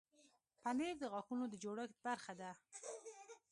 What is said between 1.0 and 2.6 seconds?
غاښونو د جوړښت برخه ده.